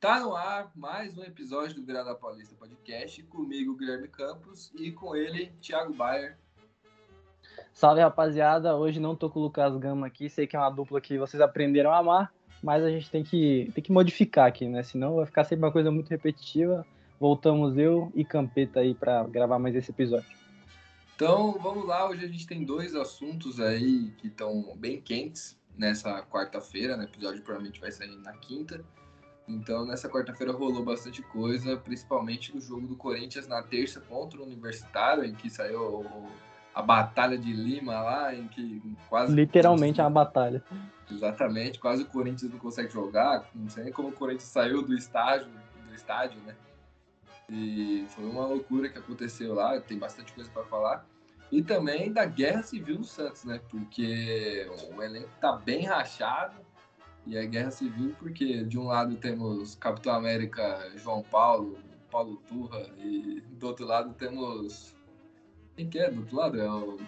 [0.00, 5.16] Tá no ar mais um episódio do Virada Paulista Podcast, comigo, Guilherme Campos, e com
[5.16, 6.38] ele, Thiago Bayer.
[7.72, 8.76] Salve, rapaziada.
[8.76, 11.40] Hoje não tô com o Lucas Gama aqui, sei que é uma dupla que vocês
[11.40, 12.32] aprenderam a amar,
[12.62, 14.84] mas a gente tem que, tem que modificar aqui, né?
[14.84, 16.86] Senão vai ficar sempre uma coisa muito repetitiva.
[17.18, 20.30] Voltamos eu e Campeta aí para gravar mais esse episódio.
[21.16, 22.08] Então, vamos lá.
[22.08, 27.02] Hoje a gente tem dois assuntos aí que estão bem quentes nessa quarta-feira, né?
[27.02, 28.84] O episódio provavelmente vai sair na quinta.
[29.48, 34.44] Então, nessa quarta-feira rolou bastante coisa, principalmente do jogo do Corinthians na terça contra o
[34.44, 36.06] Universitário, em que saiu
[36.74, 39.34] a Batalha de Lima lá, em que quase.
[39.34, 40.62] Literalmente é uma batalha.
[41.10, 44.94] Exatamente, quase o Corinthians não consegue jogar, não sei nem como o Corinthians saiu do
[44.94, 45.48] estádio,
[45.88, 46.54] do estádio, né?
[47.48, 51.06] E foi uma loucura que aconteceu lá, tem bastante coisa para falar.
[51.50, 53.58] E também da guerra civil no Santos, né?
[53.70, 56.67] Porque o elenco tá bem rachado
[57.28, 61.76] e é guerra civil porque de um lado temos Capitão América João Paulo,
[62.10, 64.96] Paulo Turra, e do outro lado temos.
[65.76, 66.58] Quem que é do outro lado?
[66.58, 66.98] É o.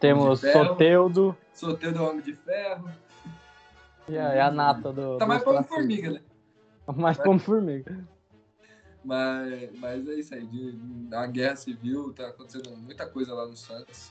[0.00, 1.36] Temos Soteudo.
[1.52, 2.90] Soteudo é o Homem de Ferro.
[4.08, 5.18] E a, é a nata do.
[5.18, 6.20] Tá mais como formiga, né?
[6.96, 8.08] Mais como formiga.
[9.04, 10.46] Mas, mas é isso aí.
[10.46, 14.10] De, a guerra civil tá acontecendo muita coisa lá no Santos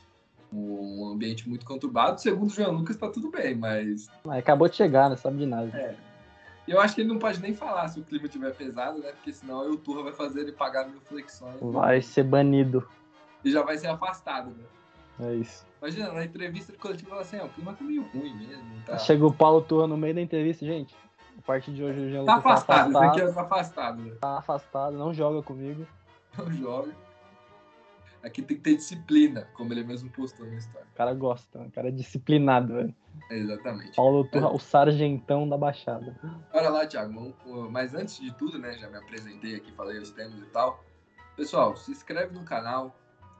[0.51, 2.21] um ambiente muito conturbado.
[2.21, 4.09] Segundo o João Lucas, tá tudo bem, mas.
[4.27, 5.69] Acabou de chegar, não sabe de nada.
[5.77, 5.95] É.
[6.67, 9.11] Eu acho que ele não pode nem falar se o clima estiver pesado, né?
[9.13, 11.55] Porque senão o Turra vai fazer ele pagar mil flexões.
[11.61, 12.87] Vai ser banido.
[13.43, 14.65] E já vai ser afastado, né?
[15.19, 15.65] É isso.
[15.81, 18.65] Imagina, na entrevista de coletivo, ela assim, ó, o clima tá meio ruim mesmo.
[18.85, 18.97] Tá...
[18.97, 20.93] Chega o Paulo Turra no meio da entrevista, gente.
[21.37, 23.15] A partir de hoje o Jean tá Lucas afastado, tá afastado.
[23.15, 24.15] Isso aqui é tá afastado, né?
[24.19, 25.87] Tá afastado, não joga comigo.
[26.37, 26.91] Não joga.
[28.23, 30.87] Aqui tem que ter disciplina, como ele mesmo postou no história.
[30.93, 32.95] O cara gosta, o cara é disciplinado, velho.
[33.29, 33.95] exatamente.
[33.95, 36.17] Paulo Turra, o sargentão da Baixada.
[36.51, 37.35] Bora lá, Thiago.
[37.71, 38.73] Mas antes de tudo, né?
[38.73, 40.83] Já me apresentei aqui, falei os temas e tal.
[41.35, 42.95] Pessoal, se inscreve no canal,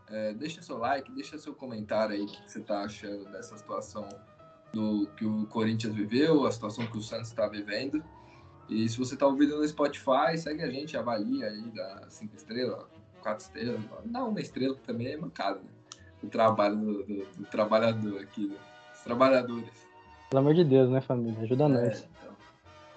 [0.10, 4.08] é, deixa seu like, deixa seu comentário aí o que você tá achando dessa situação
[4.72, 8.04] do que o Corinthians viveu, a situação que o Santos está vivendo.
[8.70, 12.86] E se você está ouvindo no Spotify, segue a gente, avalia aí, dá cinco estrelas,
[13.22, 15.70] quatro estrelas, dá uma estrela também é mancada, né?
[16.24, 18.58] O trabalho do, do, do trabalhador aqui, né?
[18.92, 19.88] dos trabalhadores.
[20.30, 21.40] Pelo amor de Deus, né, família?
[21.42, 22.10] Ajuda é, nós.
[22.20, 22.36] Então,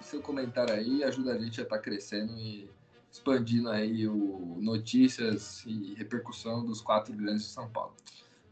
[0.01, 2.69] seu comentário aí ajuda a gente a estar tá crescendo e
[3.11, 7.95] expandindo aí o notícias e repercussão dos quatro grandes de São Paulo.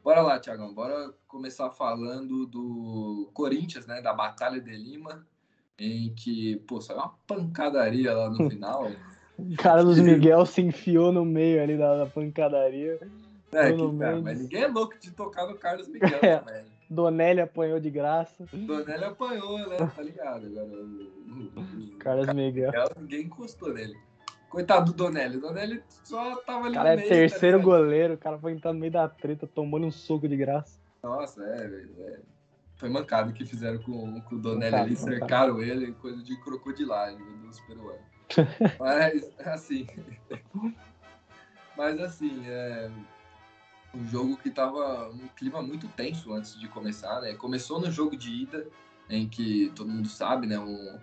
[0.02, 5.26] Bora lá, Tiagão, bora começar falando do Corinthians, né, da Batalha de Lima,
[5.78, 8.90] em que, pô, saiu uma pancadaria lá no final.
[9.56, 12.98] Carlos Miguel se enfiou no meio ali da, da pancadaria.
[13.52, 16.64] É, que, cara, mas ninguém é louco de tocar no Carlos Miguel é.
[16.90, 18.44] Donelli apanhou de graça.
[18.52, 19.76] Donelli apanhou, né?
[19.76, 20.46] Tá ligado?
[20.46, 22.72] Agora, o, o, Carlos, Miguel.
[22.72, 22.90] Miguel.
[22.98, 23.96] Ninguém encostou nele.
[24.48, 25.36] Coitado do Donelli.
[25.36, 28.14] O Donelli só tava ali O cara é meio, terceiro tá goleiro.
[28.14, 30.78] O cara foi entrar no meio da treta, tomando um soco de graça.
[31.02, 31.90] Nossa, é, velho.
[32.00, 32.18] É.
[32.76, 34.96] Foi mancado que fizeram com, com o Donelli mancado, ali.
[34.96, 35.70] Cercaram mancado.
[35.70, 38.17] ele, coisa de crocodilagem dos peruanos.
[38.78, 39.86] Mas, assim.
[41.76, 42.90] Mas, assim, é.
[43.94, 47.34] Um jogo que tava um clima muito tenso antes de começar, né?
[47.34, 48.66] Começou no jogo de ida,
[49.08, 50.58] em que todo mundo sabe, né?
[50.58, 50.98] Um,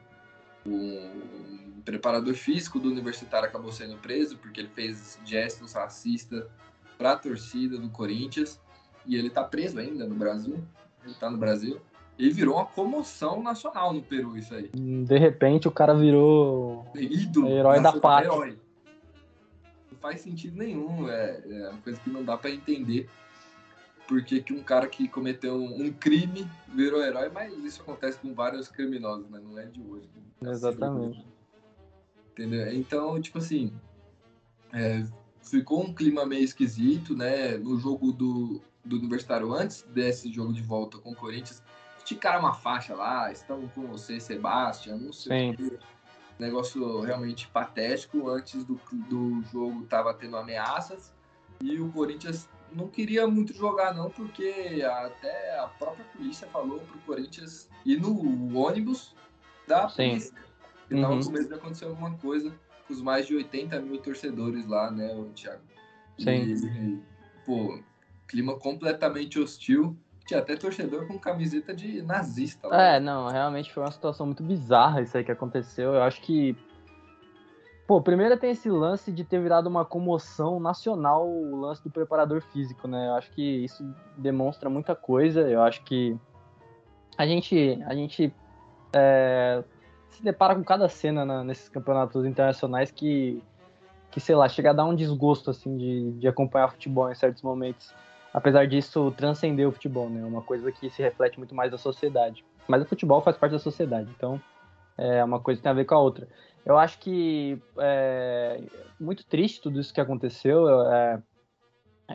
[0.68, 6.46] um preparador físico do Universitário acabou sendo preso porque ele fez gestos racistas
[6.98, 8.60] para a torcida do Corinthians
[9.06, 10.64] e ele tá preso ainda no Brasil.
[11.04, 11.80] Ele tá no Brasil.
[12.18, 14.70] E virou uma comoção nacional no Peru, isso aí.
[14.70, 18.32] De repente o cara virou ídolo, herói da pátria.
[18.32, 18.58] Herói.
[19.92, 23.10] Não faz sentido nenhum, é, é uma coisa que não dá para entender.
[24.08, 28.68] Porque que um cara que cometeu um, crime virou herói, mas isso acontece com vários
[28.68, 29.42] criminosos, né?
[29.44, 30.08] Não é de hoje.
[30.44, 31.26] Exatamente.
[32.32, 32.72] Entendeu?
[32.72, 33.74] Então, tipo assim,
[34.72, 35.04] é,
[35.42, 37.58] ficou um clima meio esquisito, né?
[37.58, 41.64] No jogo do, do Universitário, antes desse jogo de volta com o Corinthians,
[42.06, 45.80] esticaram uma faixa lá, estão com você, Sebastião, não sei o que.
[46.38, 48.30] Negócio realmente patético.
[48.30, 48.80] Antes do,
[49.10, 51.14] do jogo tava tendo ameaças
[51.62, 57.00] e o Corinthians não queria muito jogar, não, porque até a própria polícia falou pro
[57.00, 59.16] Corinthians ir no ônibus
[59.68, 60.36] da polícia.
[60.88, 61.22] Porque tava uhum.
[61.22, 62.54] com medo de acontecer alguma coisa
[62.86, 65.64] com os mais de 80 mil torcedores lá, né, Thiago?
[66.20, 66.54] Sim.
[66.54, 67.02] E,
[67.46, 67.80] pô,
[68.28, 69.98] clima completamente hostil.
[70.26, 72.68] Tinha até torcedor com camiseta de nazista.
[72.68, 72.96] Lá.
[72.96, 75.94] É, não, realmente foi uma situação muito bizarra isso aí que aconteceu.
[75.94, 76.58] Eu acho que.
[77.86, 82.42] Pô, primeiro tem esse lance de ter virado uma comoção nacional o lance do preparador
[82.42, 83.10] físico, né?
[83.10, 83.86] Eu acho que isso
[84.18, 85.42] demonstra muita coisa.
[85.42, 86.18] Eu acho que
[87.16, 88.34] a gente, a gente
[88.94, 89.64] é,
[90.10, 93.42] se depara com cada cena na, nesses campeonatos internacionais que,
[94.10, 97.42] que, sei lá, chega a dar um desgosto, assim, de, de acompanhar futebol em certos
[97.42, 97.94] momentos.
[98.36, 100.22] Apesar disso, transcender o futebol, né?
[100.26, 102.44] Uma coisa que se reflete muito mais da sociedade.
[102.68, 104.42] Mas o futebol faz parte da sociedade, então
[104.98, 106.28] é uma coisa que tem a ver com a outra.
[106.66, 108.62] Eu acho que é
[109.00, 110.68] muito triste tudo isso que aconteceu.
[110.92, 111.22] É,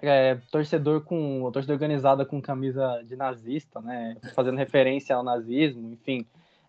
[0.03, 4.19] é, torcedor com torcedor organizada com camisa de nazista, né?
[4.35, 6.27] Fazendo referência ao nazismo, enfim.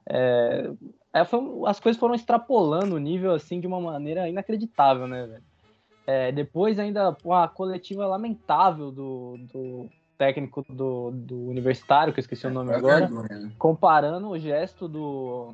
[0.08, 0.72] É,
[1.14, 5.51] é, foi, as coisas foram extrapolando o nível assim de uma maneira inacreditável, né, velho?
[6.12, 12.46] É, depois ainda uma coletiva lamentável do, do técnico do, do universitário, que eu esqueci
[12.46, 13.52] o nome agora, né?
[13.58, 15.54] comparando o gesto do,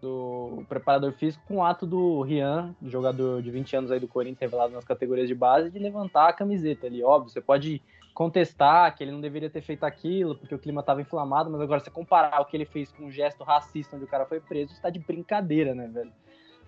[0.00, 4.38] do preparador físico com o ato do Rian, jogador de 20 anos aí do Corinthians,
[4.38, 7.02] revelado nas categorias de base, de levantar a camiseta ali.
[7.02, 7.82] Óbvio, você pode
[8.14, 11.80] contestar que ele não deveria ter feito aquilo, porque o clima estava inflamado, mas agora
[11.80, 14.72] você comparar o que ele fez com um gesto racista onde o cara foi preso,
[14.72, 16.12] está de brincadeira, né, velho?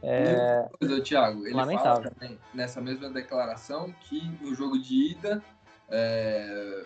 [0.02, 0.68] É...
[0.78, 2.02] Coisa, Thiago, ele Lamentável.
[2.02, 5.42] fala também, nessa mesma declaração que no jogo de ida
[5.88, 6.84] é,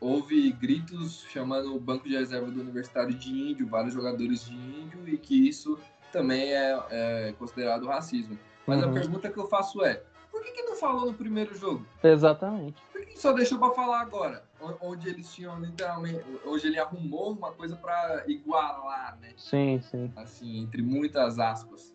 [0.00, 5.08] houve gritos chamando o banco de reserva do Universitário de índio, vários jogadores de índio,
[5.08, 5.78] e que isso
[6.12, 8.38] também é, é considerado racismo.
[8.66, 8.90] Mas uhum.
[8.90, 11.86] a pergunta que eu faço é: por que, que não falou no primeiro jogo?
[12.02, 12.82] Exatamente.
[12.92, 14.44] Por que, que só deixou para falar agora?
[14.80, 16.24] Onde eles tinham literalmente.
[16.44, 19.34] Hoje ele arrumou uma coisa para igualar, né?
[19.36, 20.10] Sim, sim.
[20.16, 21.93] Assim, entre muitas aspas.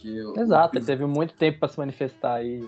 [0.00, 2.66] Que eu, Exato, ele teve muito tempo para se manifestar aí.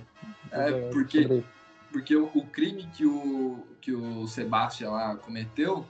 [0.50, 1.42] É, porque
[1.90, 5.86] porque o, o, crime que o, que o Sebastian lá cometeu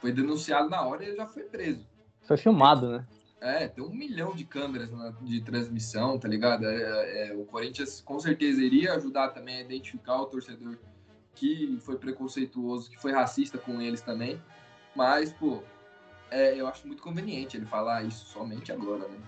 [0.00, 1.86] foi denunciado na hora e ele já foi preso.
[2.22, 3.06] Foi filmado, né?
[3.40, 4.90] É, tem um milhão de câmeras
[5.22, 6.64] de transmissão, tá ligado?
[6.64, 10.78] É, é, o Corinthians com certeza iria ajudar também a identificar o torcedor
[11.34, 14.40] que foi preconceituoso, que foi racista com eles também.
[14.94, 15.62] Mas, pô,
[16.30, 19.18] é, eu acho muito conveniente ele falar isso somente agora, né?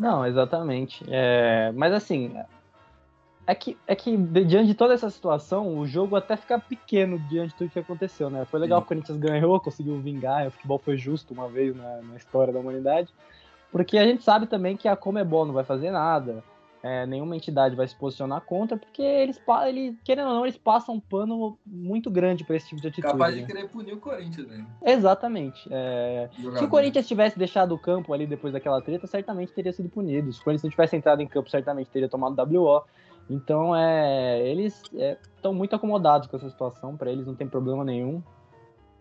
[0.00, 1.04] Não, exatamente.
[1.06, 2.34] É, mas assim,
[3.46, 7.50] é que, é que diante de toda essa situação, o jogo até fica pequeno diante
[7.50, 8.46] de tudo que aconteceu, né?
[8.46, 8.84] Foi legal, Sim.
[8.84, 12.58] o Corinthians ganhou, conseguiu vingar, o futebol foi justo uma vez na, na história da
[12.58, 13.12] humanidade,
[13.70, 16.42] porque a gente sabe também que a Comebol não vai fazer nada,
[16.82, 20.94] é, nenhuma entidade vai se posicionar contra, porque eles, eles, querendo ou não, eles passam
[20.94, 23.12] um pano muito grande para esse tipo de atitude.
[23.12, 23.46] Capaz de né?
[23.46, 24.66] querer punir o Corinthians, né?
[24.82, 25.68] Exatamente.
[25.70, 26.30] É...
[26.32, 30.32] Se o Corinthians tivesse deixado o campo ali depois daquela treta, certamente teria sido punido.
[30.32, 32.82] Se o Corinthians não tivesse entrado em campo, certamente teria tomado WO.
[33.28, 34.82] Então, é, eles
[35.36, 38.22] estão é, muito acomodados com essa situação, para eles não tem problema nenhum.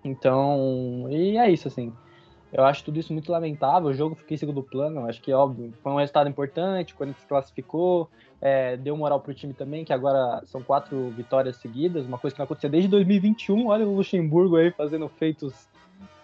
[0.03, 1.93] Então, e é isso, assim.
[2.51, 3.89] Eu acho tudo isso muito lamentável.
[3.89, 5.05] O jogo fica em segundo plano.
[5.05, 6.95] Acho que, óbvio, foi um resultado importante.
[6.95, 8.09] Quando se classificou,
[8.41, 12.05] é, deu moral pro time também, que agora são quatro vitórias seguidas.
[12.05, 13.67] Uma coisa que não acontecia desde 2021.
[13.67, 15.69] Olha o Luxemburgo aí fazendo feitos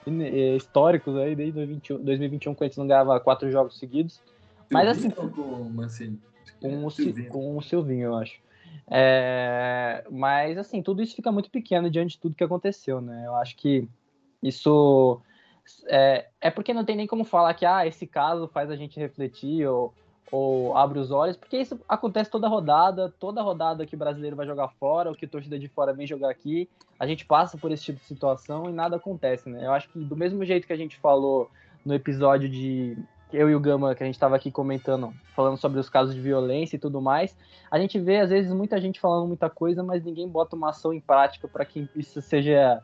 [0.07, 4.19] é, históricos aí desde 2021, 2021 quando a gente não ganhava quatro jogos seguidos.
[4.71, 5.09] Mas assim.
[5.09, 6.19] Com o Mancini?
[6.59, 7.29] com o, Silvinho.
[7.29, 8.39] com o Silvinho, eu acho.
[8.87, 13.23] É, mas, assim, tudo isso fica muito pequeno diante de tudo que aconteceu, né?
[13.25, 13.87] Eu acho que
[14.41, 15.19] isso
[15.87, 18.99] é, é porque não tem nem como falar que, ah, esse caso faz a gente
[18.99, 19.93] refletir ou,
[20.31, 24.45] ou abre os olhos, porque isso acontece toda rodada, toda rodada que o brasileiro vai
[24.45, 26.69] jogar fora, ou que torcida de fora vem jogar aqui,
[26.99, 29.65] a gente passa por esse tipo de situação e nada acontece, né?
[29.65, 31.49] Eu acho que do mesmo jeito que a gente falou
[31.85, 32.97] no episódio de
[33.31, 36.21] eu e o Gama, que a gente estava aqui comentando, falando sobre os casos de
[36.21, 37.35] violência e tudo mais,
[37.69, 40.93] a gente vê, às vezes, muita gente falando muita coisa, mas ninguém bota uma ação
[40.93, 42.81] em prática para que isso seja.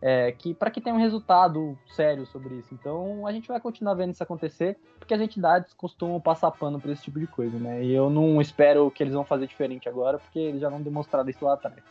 [0.00, 2.72] É, que para que tenha um resultado sério sobre isso.
[2.72, 6.90] Então a gente vai continuar vendo isso acontecer, porque as entidades costumam passar pano por
[6.90, 7.82] esse tipo de coisa, né?
[7.82, 11.28] E eu não espero que eles vão fazer diferente agora, porque eles já não demonstraram
[11.28, 11.82] isso lá atrás.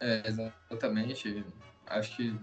[0.00, 1.44] É, exatamente.
[1.86, 2.36] Acho que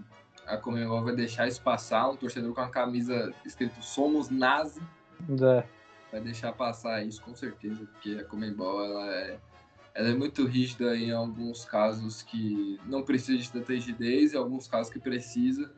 [0.46, 4.80] a Comembol vai deixar isso passar, um torcedor com a camisa escrito Somos Nazi.
[5.30, 5.64] É.
[6.12, 9.38] Vai deixar passar isso com certeza, porque a Comembol ela é,
[9.96, 14.68] ela é muito rígida em alguns casos que não precisa de tanta rigidez, e alguns
[14.68, 15.70] casos que precisa,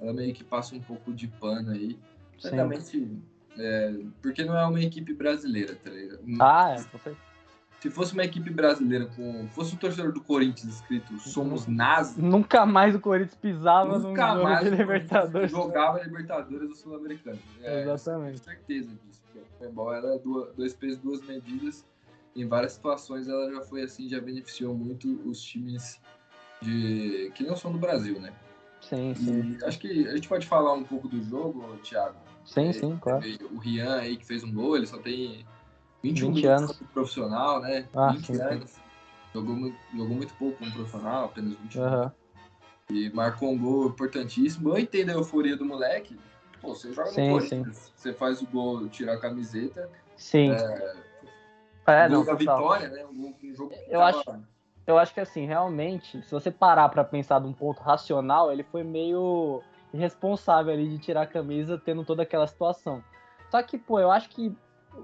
[0.00, 1.98] ela meio que passa um pouco de pano aí.
[2.38, 3.08] Certamente,
[3.58, 6.20] é, porque não é uma equipe brasileira, tá ligado?
[6.40, 7.26] Ah, é, com certeza
[7.80, 9.48] se fosse uma equipe brasileira com.
[9.48, 12.20] Fosse um torcedor do Corinthians escrito Somos Nazi.
[12.20, 15.50] Nunca mais o Corinthians pisava nunca no mais de Libertadores.
[15.50, 17.38] Jogava Libertadores do Sul-Americano.
[17.62, 18.40] É, Exatamente.
[18.40, 19.22] Tenho certeza disso.
[19.24, 20.20] Porque a Futebol ela é
[20.56, 21.84] dois pesos, duas medidas.
[22.36, 26.00] Em várias situações ela já foi assim, já beneficiou muito os times
[26.60, 28.32] de que não são do Brasil, né?
[28.80, 29.56] Sim, sim.
[29.58, 32.16] E acho que a gente pode falar um pouco do jogo, Thiago.
[32.44, 33.24] Sim, é, sim, claro.
[33.50, 35.44] O Rian aí que fez um gol, ele só tem
[36.02, 36.82] 21 20 anos.
[36.92, 37.88] profissional, né?
[37.94, 38.70] Ah, 20 sim, anos.
[38.70, 38.80] Sim.
[39.34, 41.84] Jogou, jogou muito pouco como profissional, apenas 20 uhum.
[41.84, 42.12] anos.
[42.90, 44.70] E marcou um gol importantíssimo.
[44.70, 46.16] Eu entendo a euforia do moleque.
[46.60, 49.90] Pô, você joga sim, no Corinthians, você faz o gol, tira a camiseta.
[50.16, 50.52] Sim.
[50.52, 50.96] É,
[51.86, 53.04] é não, da vitória, né?
[53.04, 54.22] Um, um jogo eu acho,
[54.86, 58.62] eu acho que assim, realmente, se você parar para pensar de um ponto racional, ele
[58.62, 59.62] foi meio
[59.92, 63.02] irresponsável ali de tirar a camisa tendo toda aquela situação.
[63.50, 64.54] Só que, pô, eu acho que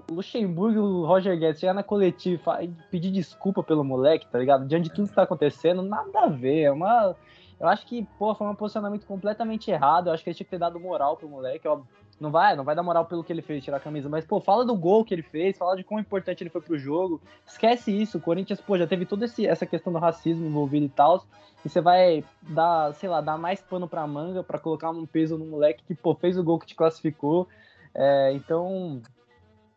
[0.09, 4.39] o Luxemburgo e o Roger Guedes chegar na coletiva e pedir desculpa pelo moleque, tá
[4.39, 4.65] ligado?
[4.65, 6.63] Diante de tudo que tá acontecendo, nada a ver.
[6.63, 7.15] É uma.
[7.59, 10.07] Eu acho que, pô, foi um posicionamento completamente errado.
[10.07, 11.67] Eu acho que ele tinha que ter dado moral pro moleque.
[11.67, 11.81] Ó,
[12.23, 14.39] não vai, não vai dar moral pelo que ele fez, tirar a camisa, mas, pô,
[14.39, 17.21] fala do gol que ele fez, fala de quão importante ele foi pro jogo.
[17.45, 18.17] Esquece isso.
[18.17, 21.25] O Corinthians, pô, já teve toda essa questão do racismo envolvido e tal.
[21.65, 25.37] E você vai dar, sei lá, dar mais pano pra manga para colocar um peso
[25.37, 27.47] no moleque que, pô, fez o gol que te classificou.
[27.93, 29.01] É, então,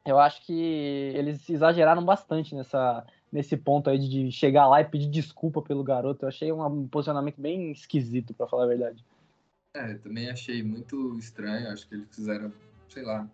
[0.05, 5.09] eu acho que eles exageraram bastante nessa, nesse ponto aí de chegar lá e pedir
[5.09, 6.25] desculpa pelo garoto.
[6.25, 9.05] Eu achei um posicionamento bem esquisito, para falar a verdade.
[9.77, 11.69] É, também achei muito estranho.
[11.69, 12.53] Acho que eles fizeram,
[12.89, 13.29] sei lá,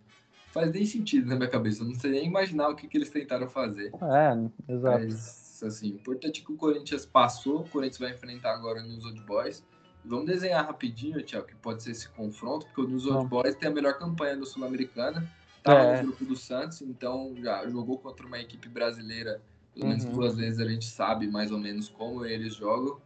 [0.53, 1.83] faz nem sentido na minha cabeça.
[1.83, 3.93] Eu não sei nem imaginar o que, que eles tentaram fazer.
[3.95, 5.05] É, exato.
[5.05, 7.61] Mas, assim, importante é que o Corinthians passou.
[7.61, 9.65] O Corinthians vai enfrentar agora o News Old Boys.
[10.05, 13.69] Vamos desenhar rapidinho, Tiago, que pode ser esse confronto, porque o News Old Boys tem
[13.69, 15.25] a melhor campanha do Sul-Americana
[15.63, 16.03] Tá é.
[16.03, 19.41] no grupo do Santos, então já jogou contra uma equipe brasileira
[19.73, 20.13] pelo menos uhum.
[20.13, 23.01] duas vezes a gente sabe mais ou menos como eles jogam.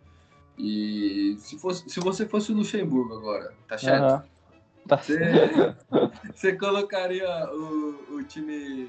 [0.59, 4.23] E se, fosse, se você fosse o Luxemburgo agora, tá certo?
[4.23, 4.37] Uhum.
[4.89, 4.97] Tá.
[4.99, 5.75] Você,
[6.35, 8.89] você colocaria o, o time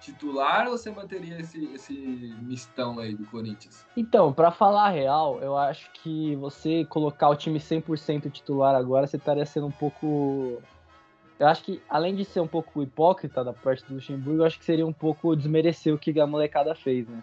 [0.00, 1.92] titular ou você manteria esse, esse
[2.40, 3.84] mistão aí do Corinthians?
[3.96, 9.06] Então, para falar a real, eu acho que você colocar o time 100% titular agora,
[9.06, 10.62] você estaria sendo um pouco
[11.42, 14.60] eu acho que, além de ser um pouco hipócrita da parte do Luxemburgo, eu acho
[14.60, 17.20] que seria um pouco desmerecer o que a molecada fez, né?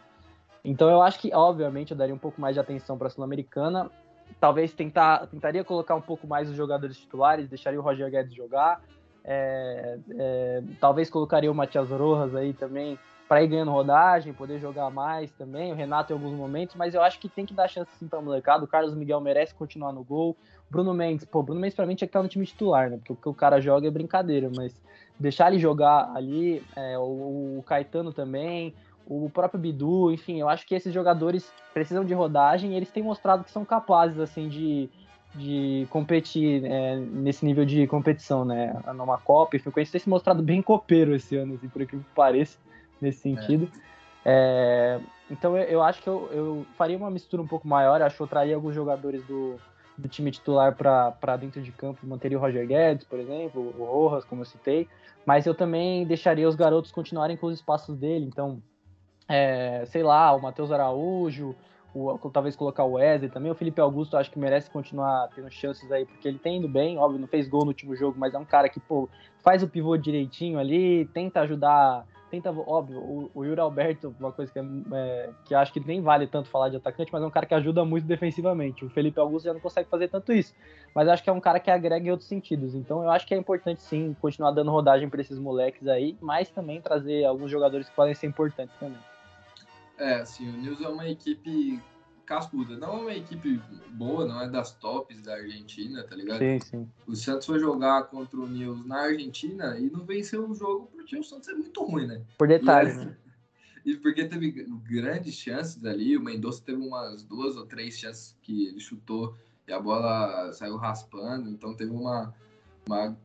[0.63, 3.89] Então eu acho que, obviamente, eu daria um pouco mais de atenção para a Sul-Americana.
[4.39, 8.81] Talvez tentar, tentaria colocar um pouco mais os jogadores titulares, deixaria o Roger Guedes jogar.
[9.23, 12.97] É, é, talvez colocaria o Matias Rojas aí também
[13.27, 15.71] para ir ganhando rodagem, poder jogar mais também.
[15.71, 18.19] O Renato em alguns momentos, mas eu acho que tem que dar chance sim para
[18.19, 18.63] molecada.
[18.63, 20.35] O Carlos Miguel merece continuar no gol.
[20.67, 22.97] Bruno Mendes, pô, Bruno Mendes pra mim tinha que estar no time titular, né?
[22.97, 24.73] Porque o que o cara joga é brincadeira, mas
[25.19, 28.73] deixar ele jogar ali, é, o, o, Caetano também,
[29.09, 33.01] o próprio Bidu, enfim, eu acho que esses jogadores precisam de rodagem e eles têm
[33.01, 34.87] mostrado que são capazes, assim, de,
[35.33, 38.79] de competir é, nesse nível de competição, né?
[38.95, 42.13] Numa Copa, enfim, o tem se mostrado bem copeiro esse ano, assim, por aquilo que
[42.13, 42.59] pareça,
[43.01, 43.67] nesse sentido.
[43.85, 43.89] É.
[44.25, 44.99] É,
[45.31, 48.21] então eu, eu, acho que eu, eu faria uma mistura um pouco maior, acho que
[48.21, 49.59] eu traria alguns jogadores do
[49.99, 54.23] do time titular para dentro de campo manteria o Roger Guedes, por exemplo, o Rojas,
[54.23, 54.87] como eu citei,
[55.25, 58.61] mas eu também deixaria os garotos continuarem com os espaços dele, então,
[59.29, 61.55] é, sei lá, o Matheus Araújo,
[61.93, 65.91] o, talvez colocar o Wesley também, o Felipe Augusto acho que merece continuar tendo chances
[65.91, 68.39] aí, porque ele tem indo bem, óbvio, não fez gol no último jogo, mas é
[68.39, 69.07] um cara que, pô,
[69.41, 74.51] faz o pivô direitinho ali, tenta ajudar tenta, óbvio, o, o Yuri Alberto, uma coisa
[74.51, 77.31] que, é, é, que acho que nem vale tanto falar de atacante, mas é um
[77.31, 78.85] cara que ajuda muito defensivamente.
[78.85, 80.53] O Felipe Augusto já não consegue fazer tanto isso,
[80.93, 82.75] mas acho que é um cara que agrega em outros sentidos.
[82.75, 86.49] Então eu acho que é importante sim continuar dando rodagem para esses moleques aí, mas
[86.49, 88.99] também trazer alguns jogadores que podem ser importantes também.
[89.99, 91.81] É, assim, o Nils é uma equipe
[92.25, 92.77] cascuda.
[92.77, 96.39] Não é uma equipe boa, não é das tops da Argentina, tá ligado?
[96.39, 96.89] Sim, sim.
[97.07, 101.17] O Santos foi jogar contra o Nils na Argentina e não venceu o jogo porque
[101.17, 102.21] o Santos é muito ruim, né?
[102.37, 103.17] Por detalhe, e, né?
[103.85, 104.51] E porque teve
[104.83, 109.35] grandes chances ali, o Mendonça teve umas duas ou três chances que ele chutou
[109.67, 112.33] e a bola saiu raspando, então teve uma,
[112.87, 113.17] uma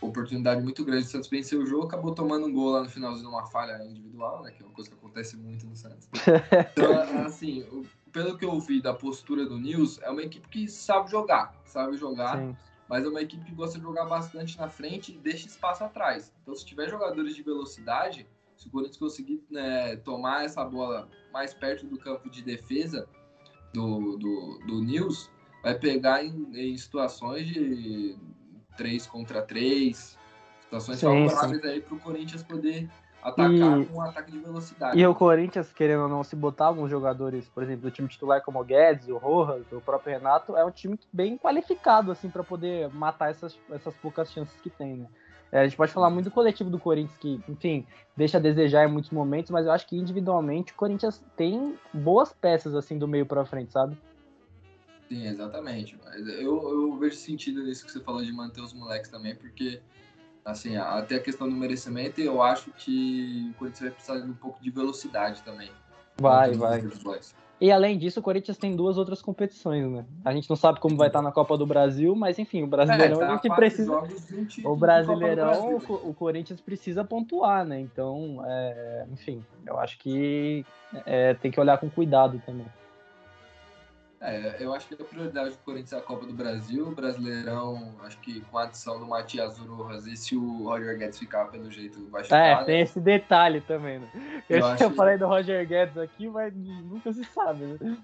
[0.00, 1.04] oportunidade muito grande.
[1.04, 4.42] O Santos venceu o jogo, acabou tomando um gol lá no finalzinho, uma falha individual,
[4.42, 4.50] né?
[4.50, 6.08] Que é uma coisa que acontece muito no Santos.
[6.72, 7.66] Então, assim,
[8.12, 11.96] pelo que eu vi da postura do Nils, é uma equipe que sabe jogar, sabe
[11.96, 12.56] jogar, Sim.
[12.88, 16.32] mas é uma equipe que gosta de jogar bastante na frente e deixa espaço atrás.
[16.42, 18.26] Então, se tiver jogadores de velocidade,
[18.56, 23.08] se o Corinthians conseguir né, tomar essa bola mais perto do campo de defesa
[23.72, 25.30] do, do, do Nils,
[25.62, 28.16] vai pegar em, em situações de
[28.76, 30.16] 3 contra 3,
[30.62, 31.68] situações sim, favoráveis sim.
[31.68, 32.88] aí para o Corinthians poder
[33.22, 34.98] atacar e, com um ataque de velocidade.
[34.98, 38.42] E o Corinthians, querendo ou não, se botar alguns jogadores, por exemplo, do time titular
[38.42, 42.44] como o Guedes, o Rojas, o próprio Renato, é um time bem qualificado, assim, para
[42.44, 45.06] poder matar essas, essas poucas chances que tem, né?
[45.50, 48.84] É, a gente pode falar muito do coletivo do Corinthians, que, enfim, deixa a desejar
[48.84, 53.06] em muitos momentos, mas eu acho que individualmente o Corinthians tem boas peças, assim, do
[53.06, 53.96] meio para frente, sabe?
[55.08, 55.98] Sim, exatamente.
[56.04, 59.80] Mas eu, eu vejo sentido nisso que você falou de manter os moleques também, porque
[60.44, 64.34] assim, até a questão do merecimento, eu acho que o Corinthians vai precisar de um
[64.34, 65.70] pouco de velocidade também.
[66.18, 66.82] Vai, vai.
[67.60, 70.04] E além disso, o Corinthians tem duas outras competições, né?
[70.24, 73.22] A gente não sabe como vai estar na Copa do Brasil, mas enfim, o Brasileirão
[73.22, 73.86] É, tá que quatro precisa.
[73.86, 76.10] jogos, 20 O Brasileirão, Copa do o, Brasil.
[76.10, 77.80] O Corinthians precisa pontuar, né?
[77.80, 80.66] Então, é, enfim, eu acho que
[81.06, 82.66] é, tem que olhar com cuidado também.
[84.18, 87.94] É, eu acho que a prioridade do Corinthians é a Copa do Brasil, o Brasileirão,
[88.02, 91.70] acho que com a adição do Matias Rojas e se o Roger Guedes ficar pelo
[91.70, 92.64] jeito vai ficar, É, né?
[92.64, 94.08] tem esse detalhe também, né?
[94.48, 97.98] Eu, Eu já acho- falei do Roger Guedes aqui, mas nunca se sabe, né?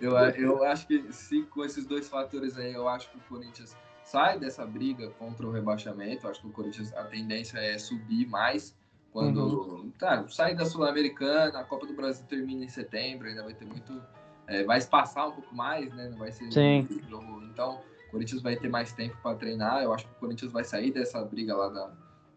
[0.00, 3.76] Eu, eu acho que se com esses dois fatores aí, eu acho que o Corinthians
[4.04, 6.24] sai dessa briga contra o rebaixamento.
[6.26, 8.74] Eu acho que o Corinthians, a tendência é subir mais
[9.12, 9.86] quando.
[9.98, 14.00] Tá, sai da Sul-Americana, a Copa do Brasil termina em setembro, ainda vai ter muito.
[14.46, 16.08] É, vai espaçar um pouco mais, né?
[16.10, 16.88] Não vai ser Sim.
[16.90, 17.42] um jogo.
[17.44, 19.82] Então, o Corinthians vai ter mais tempo para treinar.
[19.82, 21.90] Eu acho que o Corinthians vai sair dessa briga lá da,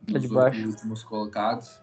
[0.03, 1.79] de dos últimos colocados.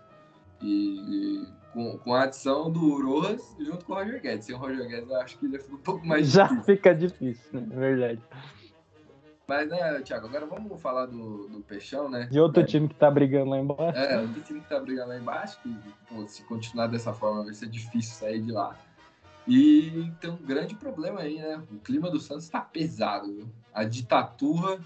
[0.60, 4.44] E, e com, com a adição do Rojas junto com o Roger Guedes.
[4.44, 6.64] Sem o Roger Guedes, eu acho que já fica um pouco mais Já difícil.
[6.64, 7.68] fica difícil, né?
[7.70, 8.22] É verdade.
[9.46, 12.26] Mas, né, Thiago, agora vamos falar do, do Peixão, né?
[12.30, 13.98] De outro é, time que tá brigando lá embaixo.
[13.98, 15.76] É, outro time que tá brigando lá embaixo, que
[16.08, 18.78] pô, se continuar dessa forma vai ser difícil sair de lá.
[19.46, 21.62] E tem um grande problema aí, né?
[21.70, 23.48] O clima do Santos tá pesado, viu?
[23.72, 24.80] A ditatura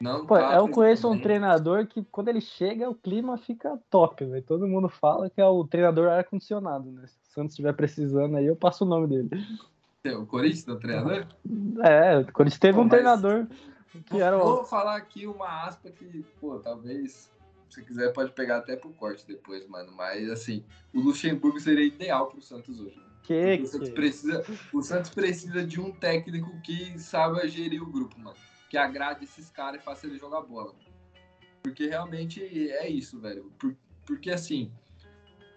[0.00, 4.24] não Pô, tá eu conheço um treinador que quando ele chega, o clima fica top,
[4.24, 4.42] velho.
[4.44, 7.06] Todo mundo fala que é o treinador ar-condicionado, né?
[7.06, 9.30] Se o Santos estiver precisando aí, eu passo o nome dele.
[10.16, 11.26] O Corinthians, do treinador?
[11.82, 13.46] É, quando teve Pô, um mas- treinador
[14.06, 14.56] que era o.
[14.56, 17.28] Vou falar aqui uma aspa que, pô, talvez,
[17.68, 19.92] se quiser, pode pegar até pro corte depois, mano.
[19.92, 23.00] Mas, assim, o Luxemburgo seria ideal pro Santos hoje.
[23.22, 23.94] Que, Porque o, Santos que...
[23.94, 28.36] precisa, o Santos precisa de um técnico que saiba gerir o grupo, mano.
[28.70, 30.74] Que agrade esses caras e faça ele jogar bola.
[31.62, 33.52] Porque realmente é isso, velho.
[33.58, 34.72] Por- porque, assim,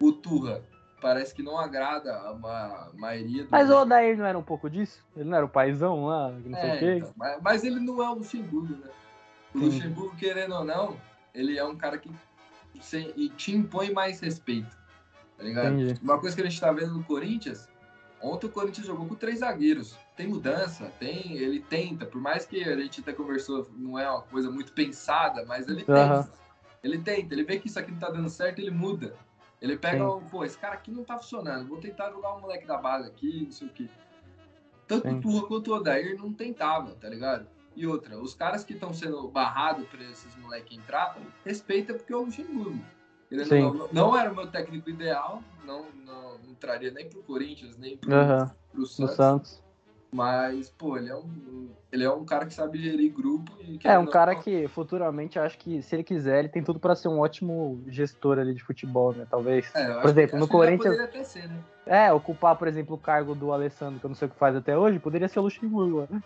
[0.00, 0.62] o Turra
[1.00, 3.50] parece que não agrada a ma- maioria do.
[3.50, 5.02] Mas o Odair não era um pouco disso?
[5.16, 6.96] Ele não era o paizão lá, não sei É, o quê?
[6.98, 8.90] então, mas, mas ele não é o Luxemburgo, né?
[9.54, 9.64] O Sim.
[9.66, 11.00] Luxemburgo, querendo ou não,
[11.34, 12.10] ele é um cara que
[12.80, 14.76] se- e te impõe mais respeito.
[15.36, 15.74] Tá ligado?
[15.74, 16.00] Entendi.
[16.02, 17.68] Uma coisa que a gente tá vendo no Corinthians,
[18.20, 19.96] ontem o Corinthians jogou com três zagueiros.
[20.16, 24.22] Tem mudança, tem, ele tenta, por mais que a gente até conversou, não é uma
[24.22, 26.22] coisa muito pensada, mas ele Aham.
[26.22, 26.42] tenta.
[26.82, 29.14] Ele tenta, ele vê que isso aqui não tá dando certo, ele muda.
[29.60, 32.66] Ele pega, o, pô, esse cara aqui não tá funcionando, vou tentar jogar um moleque
[32.66, 33.88] da base aqui, não sei o quê.
[34.88, 35.16] Tanto Sim.
[35.16, 37.46] o Turra quanto o Odair não tentava, tá ligado?
[37.74, 42.16] E outra, os caras que estão sendo barrados pra esses moleques entrar, respeita porque é
[42.16, 42.84] o Luxemburgo.
[43.30, 43.62] Ele Sim.
[43.62, 47.96] não, não era o meu técnico ideal, não, não, não traria nem pro Corinthians, nem
[47.96, 49.16] pro, Aham, pro Santos.
[49.16, 49.62] Santos.
[50.14, 53.50] Mas, pô, ele é um, ele é um cara que sabe gerir grupo.
[53.58, 56.78] E É, um cara não, que futuramente acho que, se ele quiser, ele tem tudo
[56.78, 59.26] pra ser um ótimo gestor ali de futebol, né?
[59.30, 59.74] Talvez.
[59.74, 61.64] É, Por que- exemplo, no Corinthians- até ser, né?
[61.86, 64.54] É, ocupar, por exemplo, o cargo do Alessandro, que eu não sei o que faz
[64.54, 66.06] até hoje, poderia ser o Luxemburgo.
[66.10, 66.22] né?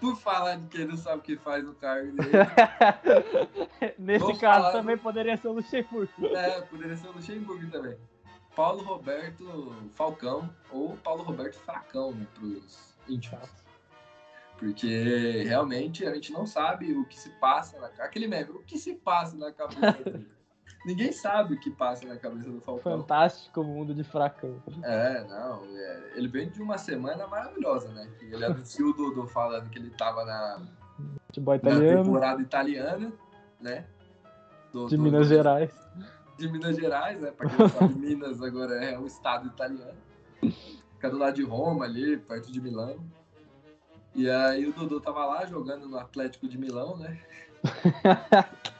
[0.00, 2.32] Por falar de quem não sabe o que faz no cargo dele,
[3.98, 6.26] Nesse Vamos caso também poderia ser o Luxemburgo.
[6.36, 7.96] é, poderia ser o Luxemburgo também.
[8.54, 13.50] Paulo Roberto Falcão ou Paulo Roberto Fracão, né, pros íntimos.
[14.58, 18.78] Porque realmente a gente não sabe o que se passa na aquele meme, o que
[18.78, 20.26] se passa na cabeça dele.
[20.86, 22.98] Ninguém sabe o que passa na cabeça do Falcão.
[23.00, 24.54] Fantástico mundo de fracão.
[24.84, 28.08] É, não, é, ele vem de uma semana maravilhosa, né?
[28.18, 30.60] Que Ele anunciou o Dodô falando que ele tava na,
[31.74, 33.12] na temporada italiana,
[33.60, 33.84] né?
[34.72, 35.70] Do- de do- Minas do- Gerais.
[36.38, 37.32] de Minas Gerais, né?
[37.32, 39.98] Pra quem não sabe, Minas agora é um estado italiano.
[40.40, 42.96] Fica do lado de Roma ali, perto de Milão.
[44.14, 47.20] E aí o Dodô tava lá jogando no Atlético de Milão, né?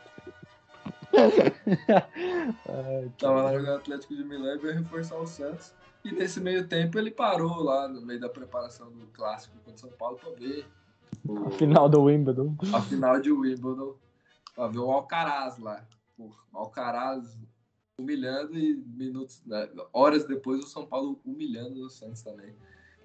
[2.69, 5.73] Ai, Tava lá jogando no Atlético de Milão e veio reforçar o Santos.
[6.05, 9.79] E nesse meio tempo ele parou lá no meio da preparação do clássico contra o
[9.79, 10.67] São Paulo pra ver
[11.27, 12.55] o, Final do Wimbledon.
[12.73, 13.95] a final de Wimbledon.
[14.55, 15.85] Pra ver o Alcaraz lá.
[16.19, 17.37] O Alcaraz
[17.99, 22.55] humilhando e minutos, né, horas depois o São Paulo humilhando o Santos também.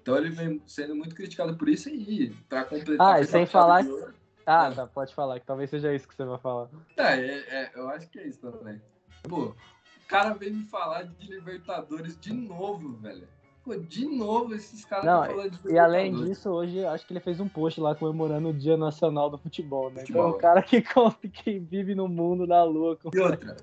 [0.00, 3.14] Então ele vem sendo muito criticado por isso e pra completar.
[3.16, 4.14] Ah, e sem falar de ouro-
[4.46, 6.68] Ah, tá, pode falar, que talvez seja isso que você vai falar.
[6.96, 8.80] É, é, é, eu acho que é isso também.
[9.22, 13.28] Pô, o cara veio me falar de Libertadores de novo, velho.
[13.64, 16.36] Pô, de novo esses caras Não, falando de E além Libertadores.
[16.36, 19.38] disso, hoje eu acho que ele fez um post lá comemorando o Dia Nacional do
[19.38, 20.00] Futebol, né?
[20.00, 20.82] Futebol, Então, o cara que,
[21.30, 22.96] que vive no mundo da lua.
[22.96, 23.10] Com...
[23.14, 23.56] E outra,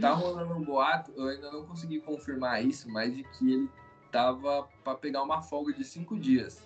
[0.00, 3.70] tá rolando um boato, eu ainda não consegui confirmar isso, mas de que ele
[4.12, 6.62] tava pra pegar uma folga de cinco dias.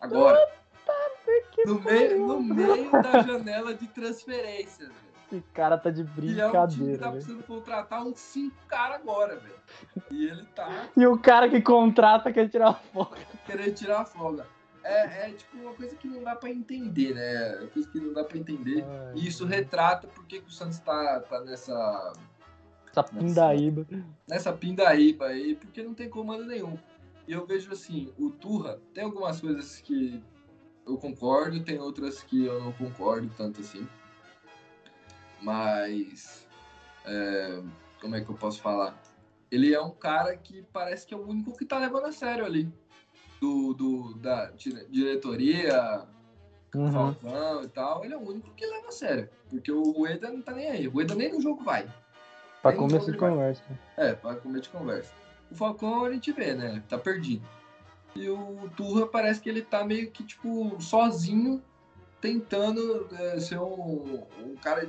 [0.00, 0.61] Agora.
[1.66, 4.88] No meio, no meio da janela de transferências.
[4.88, 5.02] velho.
[5.32, 6.52] Esse cara tá de brincadeira.
[6.52, 9.54] E é um time que tá precisando contratar uns cinco caras agora, velho.
[10.10, 10.88] E ele tá.
[10.94, 13.16] E o cara que contrata quer tirar folga.
[13.46, 14.46] Querer tirar folga.
[14.84, 17.56] É, é, tipo uma coisa que não dá pra entender, né?
[17.60, 18.84] Uma coisa que não dá pra entender.
[18.84, 22.12] Ai, e isso retrata porque que o Santos tá, tá nessa.
[22.90, 23.86] Essa pindaíba.
[23.88, 26.76] Nessa, nessa pindaíba aí, porque não tem comando nenhum.
[27.26, 30.22] E eu vejo assim, o Turra tem algumas coisas que
[30.86, 33.86] eu concordo, tem outras que eu não concordo tanto assim.
[35.40, 36.46] Mas.
[37.04, 37.62] É,
[38.00, 39.00] como é que eu posso falar?
[39.50, 42.44] Ele é um cara que parece que é o único que tá levando a sério
[42.44, 42.72] ali.
[43.40, 44.52] Do, do da
[44.88, 46.06] diretoria,
[46.74, 46.92] uhum.
[46.92, 48.04] Falcão e tal.
[48.04, 49.28] Ele é o único que leva a sério.
[49.50, 50.88] Porque o Rueda não tá nem aí.
[50.88, 51.86] O Rueda nem no jogo vai.
[52.62, 53.62] Pra começo de conversa.
[53.96, 55.12] É, pra começo de conversa.
[55.50, 56.82] O Falcão a gente vê, né?
[56.88, 57.44] Tá perdido.
[58.14, 61.62] E o Turra parece que ele tá meio que, tipo, sozinho,
[62.20, 64.88] tentando é, ser um, um cara,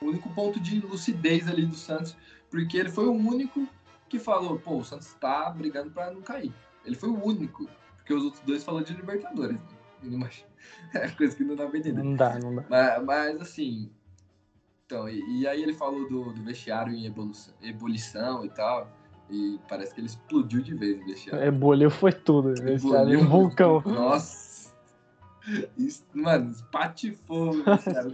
[0.00, 2.16] o único ponto de lucidez ali do Santos,
[2.50, 3.66] porque ele foi o único
[4.08, 6.52] que falou, pô, o Santos tá brigando para não cair.
[6.84, 9.58] Ele foi o único, porque os outros dois falaram de Libertadores.
[10.02, 10.30] Né?
[10.94, 12.02] É coisa que não dá pra entender.
[12.02, 12.64] Não dá, não dá.
[12.68, 13.90] Mas, mas assim,
[14.90, 18.90] então, e, e, aí ele falou do, do vestiário em evolução, ebulição e tal.
[19.30, 21.46] E parece que ele explodiu de vez o vestiário.
[21.46, 22.54] É, bolheu foi tudo.
[22.68, 23.82] Eboliu, um vulcão.
[23.86, 24.72] Nossa.
[25.78, 28.12] Isso, mano, espatifou o vestiário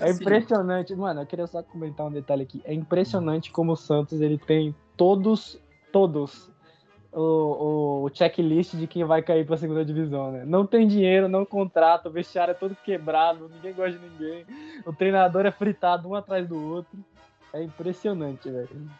[0.00, 1.22] É assim, impressionante, mano.
[1.22, 2.60] Eu queria só comentar um detalhe aqui.
[2.64, 5.58] É impressionante como o Santos ele tem todos,
[5.90, 6.52] todos
[7.12, 10.44] o, o, checklist de quem vai cair para a segunda divisão, né?
[10.46, 14.46] Não tem dinheiro, não contrata, o vestiário é todo quebrado, ninguém gosta de ninguém.
[14.86, 16.98] O treinador é fritado um atrás do outro.
[17.52, 18.90] É impressionante, velho.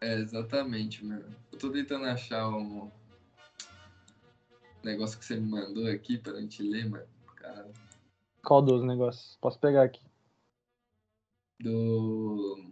[0.00, 1.34] É, exatamente, mano.
[1.52, 2.90] Eu tô tentando achar um
[4.82, 7.06] negócio que você me mandou aqui pra gente ler, mano.
[7.36, 7.70] Cara.
[8.44, 9.36] Qual dos negócios?
[9.40, 10.00] Posso pegar aqui.
[11.60, 12.70] Do.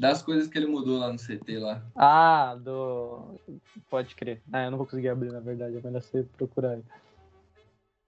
[0.00, 1.84] Das coisas que ele mudou lá no CT lá.
[1.94, 3.38] Ah, do.
[3.90, 4.42] Pode crer.
[4.52, 5.76] Ah, eu não vou conseguir abrir, na verdade.
[5.76, 6.84] É melhor você procurar aí.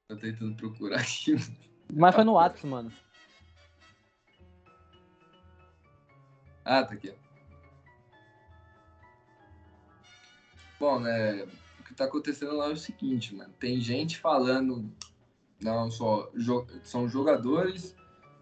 [0.08, 1.34] Tô tentando procurar aqui.
[1.92, 2.92] Mas foi no WhatsApp, mano.
[6.64, 7.12] Ah, tá aqui.
[10.80, 11.46] Bom, né?
[11.78, 13.52] O que tá acontecendo lá é o seguinte, mano.
[13.58, 14.90] Tem gente falando,
[15.60, 16.30] não só
[16.82, 17.94] são jogadores,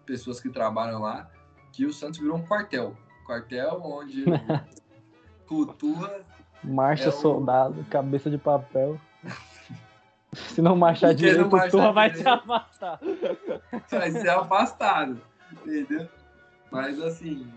[0.05, 1.29] pessoas que trabalham lá,
[1.71, 2.95] que o Santos virou um quartel.
[3.25, 4.25] Quartel onde
[5.47, 6.25] cultura.
[6.63, 8.99] Marcha é soldado, cabeça de papel.
[10.33, 12.99] Se não marchar direito, o Turra vai se afastar.
[13.91, 16.09] Vai ser afastado, entendeu?
[16.73, 17.47] Mas assim,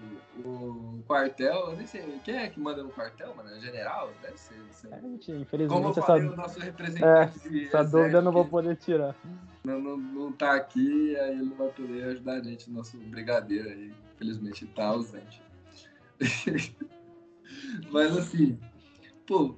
[0.45, 3.49] o quartel, eu nem sei, quem é que manda no quartel, mano?
[3.49, 4.13] É general?
[4.21, 4.63] Deve ser.
[4.73, 4.93] Sei.
[4.93, 6.35] É, gente, infelizmente, Como eu falei, essa...
[6.35, 9.17] o nosso representante é, Essa dúvida eu não vou poder tirar.
[9.65, 13.71] Não, não, não tá aqui, aí ele não vai poder ajudar a gente, nosso brigadeiro
[13.71, 13.91] aí.
[14.15, 15.43] Infelizmente tá ausente.
[17.91, 18.61] Mas assim,
[19.27, 19.57] pô,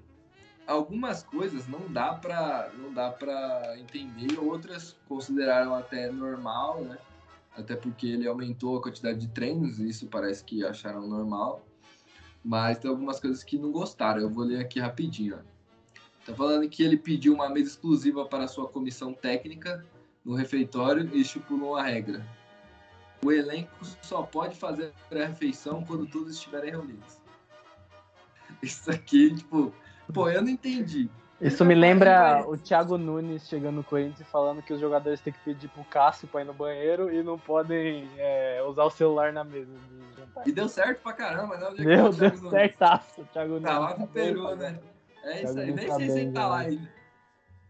[0.68, 6.96] algumas coisas não dá pra, não dá pra entender, outras consideraram até normal, né?
[7.58, 11.66] Até porque ele aumentou a quantidade de treinos, e isso parece que acharam normal.
[12.44, 14.20] Mas tem algumas coisas que não gostaram.
[14.20, 15.40] Eu vou ler aqui rapidinho.
[16.24, 19.84] Tá falando que ele pediu uma mesa exclusiva para a sua comissão técnica
[20.24, 22.24] no refeitório e estipulou uma regra.
[23.24, 27.20] O elenco só pode fazer a refeição quando todos estiverem reunidos.
[28.62, 29.74] Isso aqui, tipo,
[30.14, 31.10] pô, eu não entendi.
[31.40, 35.33] Isso me lembra o Thiago Nunes chegando no Corinthians e falando que os jogadores têm
[35.33, 39.33] que pedir pro Cássio pra ir no banheiro e não podem é, usar o celular
[39.33, 40.48] na mesa de jantar.
[40.48, 41.68] E deu certo pra caramba, né?
[41.68, 42.51] Onde deu, deu Nunes?
[42.51, 43.68] certaço, Thiago Nunes.
[43.68, 44.81] Tá lá no Peru, né?
[45.22, 46.88] É isso aí, nem tá sei se ele tá lá ainda.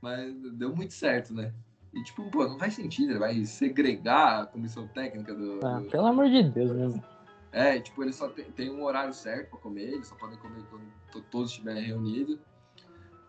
[0.00, 1.52] Mas deu muito certo, né?
[1.92, 5.60] E tipo, pô, não faz sentido, ele vai segregar a comissão técnica do.
[5.62, 7.02] Ah, pelo amor de Deus, né?
[7.50, 10.62] É, tipo, ele só tem, tem um horário certo pra comer, eles só podem comer
[10.70, 12.38] quando todos estiverem reunidos.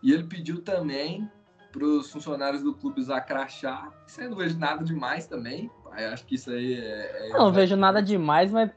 [0.02, 1.30] E ele pediu também
[1.70, 3.92] para os funcionários do clube usar crachá.
[4.06, 5.70] Isso aí eu não vejo nada demais também.
[5.96, 7.28] Eu acho que isso aí é.
[7.28, 8.70] é não, vejo nada demais, mas.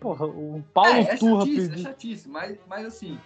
[0.00, 1.74] Porra, o Paulo é, é Turra chatice, pediu.
[1.74, 3.18] É chatice, mas, mas assim,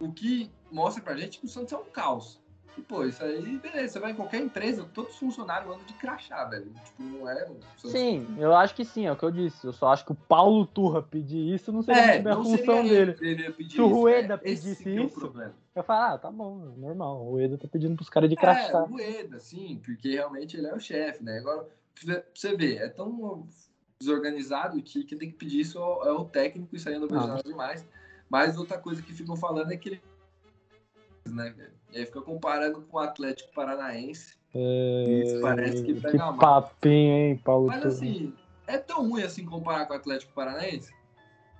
[0.00, 2.41] o que mostra pra gente é que o Santos é um caos.
[2.76, 3.94] E, pô, isso aí, beleza.
[3.94, 6.72] Você vai em qualquer empresa, todos os funcionários andam de crachá, velho.
[6.84, 7.50] Tipo, não é.
[7.76, 9.66] Sim, eu acho que sim, é o que eu disse.
[9.66, 13.16] Eu só acho que o Paulo Turra pedir isso não seria é, a função dele.
[13.68, 17.26] Se o Rueda é, pedisse é isso, é eu falo, ah, tá bom, normal.
[17.26, 18.78] O Rueda tá pedindo pros caras de crachá.
[18.78, 21.38] É, o Rueda, sim, porque realmente ele é o chefe, né?
[21.38, 21.66] Agora,
[22.04, 23.46] pra você ver, é tão
[23.98, 27.26] desorganizado que quem tem que pedir isso é o técnico, isso aí não vejo ah.
[27.28, 27.86] nada demais.
[28.28, 30.02] Mas outra coisa que ficam falando é que ele.
[31.26, 31.81] Né, velho?
[31.92, 35.22] E aí fica comparando com o Atlético Paranaense, É...
[35.24, 36.38] Isso parece que Que pega mal.
[36.38, 38.34] papinho, hein, Paulo Mas assim,
[38.66, 40.92] é tão ruim assim comparar com o Atlético Paranaense?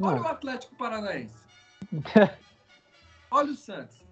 [0.01, 0.23] Olha Não.
[0.23, 1.37] o Atlético Paranaense.
[3.31, 4.03] Olha o Santos.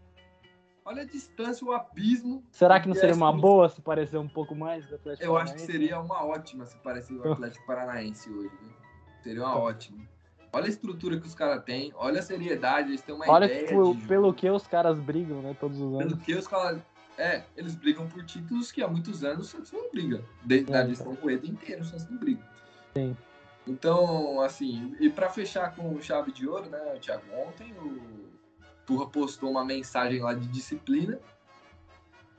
[0.85, 2.43] Olha a distância, o abismo.
[2.51, 5.53] Será que não seria uma boa se parecer um pouco mais do Atlético Eu acho
[5.53, 5.73] que Paranaense?
[5.73, 8.55] seria uma ótima se parecer o Atlético Paranaense hoje.
[8.63, 8.73] Né?
[9.23, 10.09] Seria uma ótima.
[10.53, 13.67] Olha a estrutura que os caras têm, olha a seriedade, eles têm uma Olha ideia.
[13.67, 14.09] tipo, de jogo.
[14.09, 15.99] pelo que os caras brigam, né, todos os anos.
[15.99, 16.81] Pelo que os caras.
[17.17, 20.25] É, eles brigam por títulos que há muitos anos o Santos não briga.
[20.43, 22.43] Desde É, a gestão Rueda inteira, o Santos não briga.
[22.97, 23.15] Sim.
[23.67, 27.23] Então, assim, e pra fechar com chave de ouro, né, Thiago?
[27.47, 28.31] Ontem o
[28.87, 31.21] Turra postou uma mensagem lá de disciplina.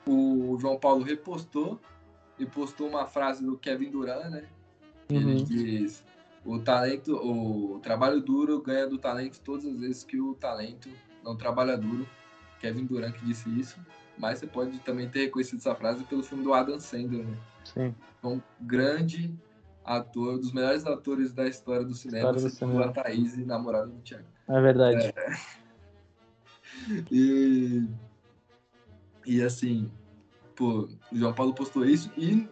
[0.06, 1.80] O João Paulo repostou
[2.39, 4.45] e postou uma frase do Kevin Durant, né?
[5.10, 5.43] Ele Uhum.
[5.43, 6.04] diz:
[6.46, 10.90] o talento, o trabalho duro ganha do talento todas as vezes que o talento
[11.24, 12.08] não trabalha duro.
[12.60, 13.80] Kevin Durant que disse isso.
[14.18, 17.38] Mas você pode também ter reconhecido essa frase pelo filme do Adam Sandler, né?
[17.64, 17.96] Sim.
[18.24, 19.34] um grande
[19.84, 22.86] ator, dos melhores atores da história do cinema, História do cinema.
[22.86, 24.26] a Thaís, namorada do Thiago.
[24.48, 25.14] É verdade.
[27.12, 27.88] E,
[29.26, 29.92] e assim,
[30.56, 32.48] pô, o João Paulo postou isso e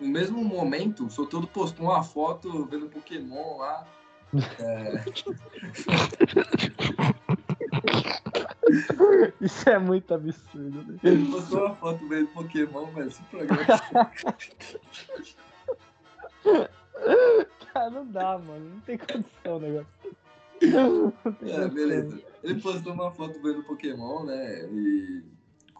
[0.00, 3.86] no mesmo momento o Soteldo postou uma foto vendo Pokémon lá.
[4.58, 5.04] É,
[9.40, 10.92] Isso é muito absurdo.
[10.92, 10.98] né?
[11.02, 13.08] ele postou uma foto vendo Pokémon, velho.
[13.08, 13.66] Esse programa.
[17.72, 18.70] Cara, não dá, mano.
[18.70, 19.86] Não tem condição o negócio.
[21.42, 22.20] É, beleza.
[22.42, 24.64] Ele postou uma foto vendo Pokémon, né?
[24.70, 25.22] E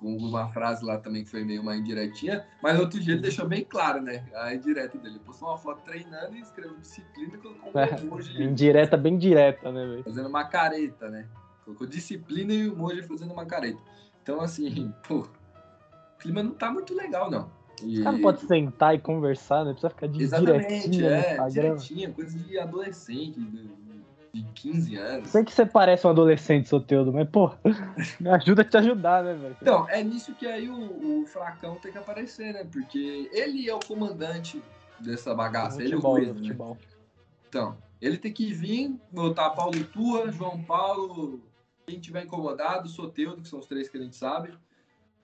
[0.01, 3.47] com uma frase lá também que foi meio uma indiretinha, mas outro dia ele deixou
[3.47, 4.25] bem claro, né?
[4.35, 5.17] A indireta dele.
[5.17, 9.19] Ele postou uma foto treinando e escreveu disciplina e colocou É, um emoji Indireta, bem
[9.19, 10.03] direta, né, velho?
[10.03, 11.29] fazendo uma careta, né?
[11.65, 13.79] Colocou disciplina e o emoji fazendo uma careta.
[14.23, 17.51] Então, assim, pô, o clima não tá muito legal, não.
[17.83, 17.99] E...
[17.99, 19.73] Os caras não podem sentar e conversar, né?
[19.73, 23.39] Precisa ficar de Exatamente, direitinho é, direitinha, coisa de adolescente,
[24.33, 25.29] de 15 anos.
[25.31, 27.51] Sei que você parece um adolescente, Soteudo, mas, pô,
[28.21, 29.57] me ajuda a te ajudar, né, velho?
[29.61, 32.65] Então, é nisso que aí o, o Fracão tem que aparecer, né?
[32.71, 34.63] Porque ele é o comandante
[35.01, 36.57] dessa bagaça, ele é o Rueda, né?
[37.49, 41.41] Então, ele tem que vir, botar Paulo Tua, João Paulo,
[41.87, 44.53] quem tiver incomodado, Soteudo, que são os três que a gente sabe,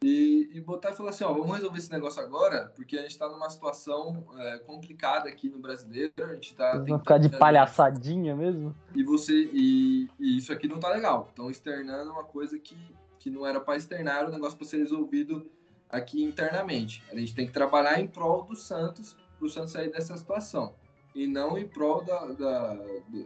[0.02, 3.18] e, e botar e falar assim, ó, vamos resolver esse negócio agora, porque a gente
[3.18, 6.72] tá numa situação é, complicada aqui no brasileiro, a gente tá...
[6.72, 8.74] Vão tentando ficar de palhaçadinha mesmo?
[8.94, 11.26] e você e, e isso aqui não tá legal.
[11.30, 12.76] Estão externando uma coisa que,
[13.18, 15.50] que não era para externar, era um negócio para ser resolvido
[15.88, 17.02] aqui internamente.
[17.11, 20.74] A gente tem que trabalhar em prol do Santos, para o Santos sair dessa situação.
[21.14, 22.78] E não em prol da, da,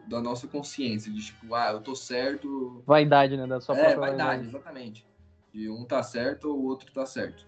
[0.06, 2.80] da nossa consciência, de tipo, ah, eu tô certo.
[2.87, 3.48] Vaidade, né?
[3.48, 5.10] Da sua é, própria vaidade, exatamente.
[5.52, 7.46] De um tá certo ou o outro tá certo.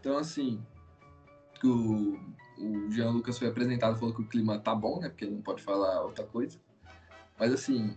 [0.00, 0.64] Então, assim,
[1.64, 2.18] o,
[2.58, 5.08] o Jean Lucas foi apresentado falou que o clima tá bom, né?
[5.08, 6.58] Porque ele não pode falar outra coisa.
[7.38, 7.96] Mas assim,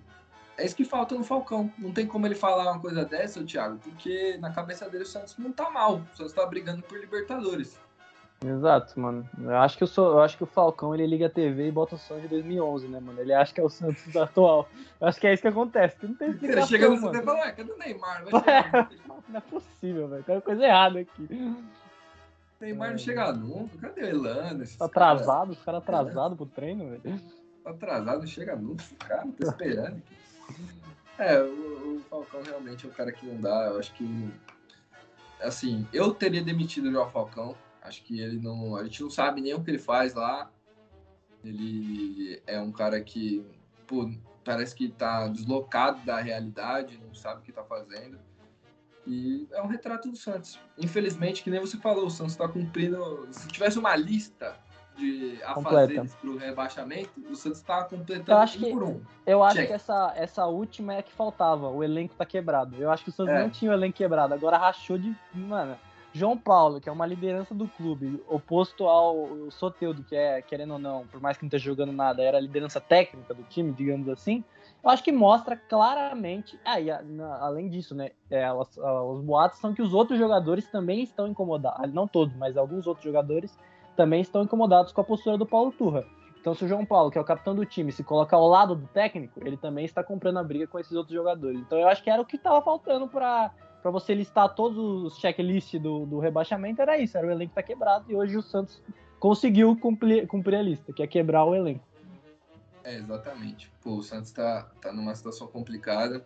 [0.58, 1.72] é isso que falta no Falcão.
[1.78, 5.38] Não tem como ele falar uma coisa dessa, Thiago, porque na cabeça dele o Santos
[5.38, 6.02] não tá mal.
[6.14, 7.80] O Santos tá brigando por Libertadores.
[8.46, 9.30] Exato, mano.
[9.38, 11.72] Eu acho que eu sou, eu acho que o Falcão ele liga a TV e
[11.72, 13.20] bota o som de 2011, né, mano?
[13.20, 14.70] Ele acha que é o Santos atual.
[15.00, 15.98] Eu acho que é isso que acontece.
[16.02, 18.24] Não tem Ele explicação, chega no e fala, ué, cadê o Neymar?
[18.32, 18.90] Chegar.
[19.28, 20.24] Não é possível, velho.
[20.24, 21.28] Tem uma coisa errada aqui.
[21.30, 23.78] O Neymar não chega nunca.
[23.78, 24.66] Cadê o Elano?
[24.78, 27.22] Tá atrasado, os caras atrasados pro treino, velho.
[27.64, 28.84] Tá atrasado, não chega nunca.
[29.00, 29.98] Cara, tá esperando.
[29.98, 30.20] aqui.
[31.18, 33.66] É, o, o Falcão realmente é o cara que não dá.
[33.66, 34.34] Eu acho que.
[35.42, 37.56] Assim, eu teria demitido o João Falcão.
[37.90, 38.76] Acho que ele não.
[38.76, 40.50] A gente não sabe nem o que ele faz lá.
[41.44, 43.44] Ele é um cara que,
[43.88, 44.10] pô,
[44.44, 48.20] parece que tá deslocado da realidade, não sabe o que tá fazendo.
[49.08, 50.60] E é um retrato do Santos.
[50.78, 53.28] Infelizmente, que nem você falou, o Santos tá cumprindo.
[53.32, 54.56] Se tivesse uma lista
[54.98, 59.02] de afazeres pro rebaixamento, o Santos tá completando Eu acho um que- por um.
[59.26, 59.68] Eu acho Check.
[59.68, 61.70] que essa, essa última é a que faltava.
[61.70, 62.76] O elenco tá quebrado.
[62.78, 63.42] Eu acho que o Santos É.
[63.42, 64.34] não tinha o elenco quebrado.
[64.34, 65.16] Agora rachou de.
[65.34, 65.76] Mano,
[66.12, 70.80] João Paulo, que é uma liderança do clube, oposto ao Soteudo, que é, querendo ou
[70.80, 74.10] não, por mais que não esteja jogando nada, era a liderança técnica do time, digamos
[74.10, 74.44] assim.
[74.84, 76.60] Eu acho que mostra claramente.
[76.66, 78.12] Ah, e a- na- além disso, né?
[78.32, 81.94] é, os, ah, os boatos são que os outros jogadores também estão incomodados.
[81.94, 83.58] Não todos, mas alguns outros jogadores
[83.96, 86.06] também estão incomodados com a postura do Paulo Turra.
[86.40, 88.74] Então, se o João Paulo, que é o capitão do time, se coloca ao lado
[88.74, 91.60] do técnico, ele também está comprando a briga com esses outros jogadores.
[91.60, 95.20] Então, eu acho que era o que estava faltando para para você listar todos os
[95.20, 98.82] checklists do, do rebaixamento, era isso, era o elenco tá quebrado e hoje o Santos
[99.20, 101.84] conseguiu cumprir, cumprir a lista, que é quebrar o elenco.
[102.84, 103.72] É, exatamente.
[103.82, 106.26] Pô, o Santos tá, tá numa situação complicada.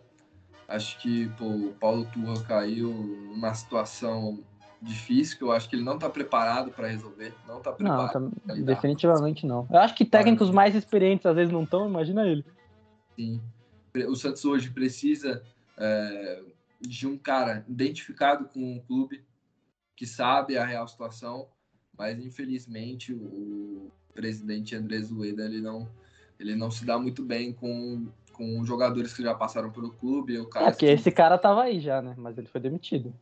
[0.66, 4.38] Acho que pô, o Paulo Turra caiu numa situação
[4.80, 7.34] difícil, que eu acho que ele não está preparado para resolver.
[7.46, 8.20] Não está preparado.
[8.20, 9.66] Não, tá, definitivamente não.
[9.70, 12.44] Eu acho que técnicos mais experientes às vezes não estão, imagina ele.
[13.16, 13.40] Sim.
[14.08, 15.42] O Santos hoje precisa
[15.78, 16.42] é,
[16.86, 19.24] de um cara identificado com o clube,
[19.96, 21.48] que sabe a real situação,
[21.96, 25.88] mas infelizmente o presidente André Zueda ele não,
[26.38, 30.38] ele não se dá muito bem com, com jogadores que já passaram pelo clube.
[30.38, 32.14] O cara é, que esse cara tava aí já, né?
[32.16, 33.14] Mas ele foi demitido.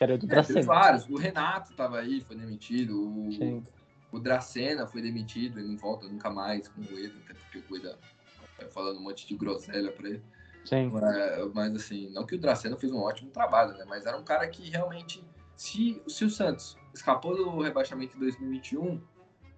[0.00, 1.08] Era do é, vários.
[1.08, 3.00] O Renato tava aí, foi demitido.
[3.00, 3.64] O, Sim.
[4.10, 7.64] o Dracena foi demitido, ele não volta nunca mais com o Rueda, até porque o
[7.70, 7.96] Rueda
[8.58, 10.22] tá falando um monte de groselha pra ele.
[10.64, 10.90] Sim.
[10.92, 13.84] Mas, mas, assim, não que o Dracena fez um ótimo trabalho, né?
[13.88, 15.24] Mas era um cara que realmente,
[15.56, 19.00] se, se o Santos escapou do rebaixamento em 2021,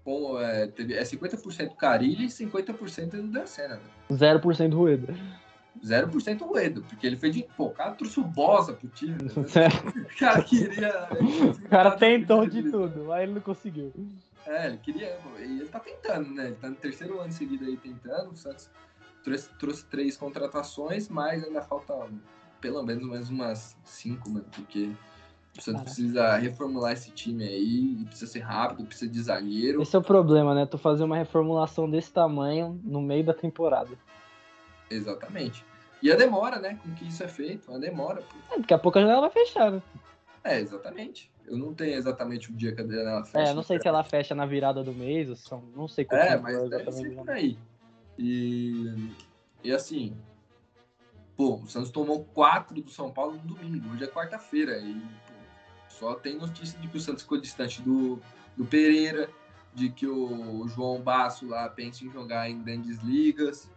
[0.05, 3.77] com, é, teve, é 50% Carilli e 50% do Dracena.
[3.77, 4.17] Né?
[4.17, 5.14] 0% Rueda.
[5.83, 7.47] 0% Rueda, porque ele fez de.
[7.57, 9.17] Pô, o cara trouxe o Bosa pro time.
[9.23, 9.31] Né?
[10.14, 11.09] o cara queria.
[11.64, 13.93] o cara tentou de tudo, mas ele não conseguiu.
[14.47, 15.19] É, ele queria.
[15.38, 16.47] E ele tá tentando, né?
[16.47, 18.31] Ele tá no terceiro ano seguido aí tentando.
[18.31, 18.71] O Santos
[19.25, 21.95] trouxe, trouxe três contratações, mas ainda falta
[22.61, 24.91] pelo menos mais umas cinco, mano, porque
[25.59, 29.83] o Santos precisa reformular esse time aí, precisa ser rápido, precisa de zagueiro.
[29.83, 30.67] Esse é o problema, né?
[30.67, 33.91] Tu fazer uma reformulação desse tamanho no meio da temporada.
[34.91, 35.65] Exatamente.
[36.03, 36.79] E a demora, né?
[36.83, 38.23] Com que isso é feito, a demora.
[38.51, 39.83] É, daqui a pouco a janela vai fechar, né?
[40.43, 41.31] É, exatamente.
[41.47, 43.51] Eu não tenho exatamente o dia que a janela fecha.
[43.51, 46.21] É, não sei se ela fecha na virada do mês, ou são, não sei como
[46.21, 47.57] É, mas deve ser por aí.
[48.18, 49.12] E,
[49.62, 50.16] e assim,
[51.37, 54.79] pô, o Santos tomou quatro do São Paulo no domingo, hoje é quarta-feira.
[54.79, 55.35] E pô,
[55.88, 58.20] só tem notícia de que o Santos ficou distante do,
[58.57, 59.29] do Pereira,
[59.74, 63.68] de que o João Basso lá pensa em jogar em grandes ligas.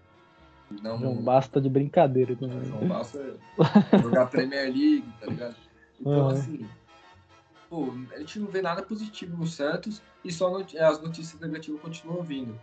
[0.82, 2.66] Não, João Basso tá de brincadeira também.
[2.66, 5.56] João Basso é jogar Premier League, tá ligado?
[6.00, 6.68] Então, assim,
[7.70, 12.22] pô, a gente não vê nada positivo no Santos e só as notícias negativas continuam
[12.22, 12.60] vindo.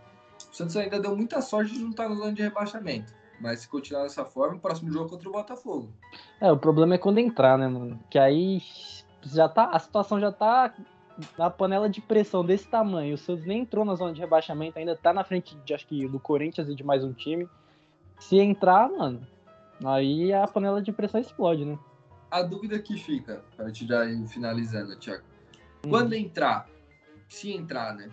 [0.55, 3.13] O Santos ainda deu muita sorte de não estar na zona de rebaixamento.
[3.41, 5.89] Mas se continuar dessa forma, o próximo jogo é contra o Botafogo.
[6.39, 7.99] É, o problema é quando entrar, né, mano?
[8.09, 8.61] Que aí
[9.21, 10.73] já tá, a situação já tá
[11.37, 13.15] na panela de pressão desse tamanho.
[13.15, 16.07] O Santos nem entrou na zona de rebaixamento, ainda tá na frente de, acho que
[16.07, 17.49] do Corinthians e de mais um time.
[18.17, 19.27] Se entrar, mano,
[19.83, 21.77] aí a panela de pressão explode, né?
[22.31, 25.25] A dúvida que fica, pra gente já ir finalizando, Thiago.
[25.85, 25.89] Hum.
[25.89, 26.69] Quando entrar,
[27.27, 28.09] se entrar, né?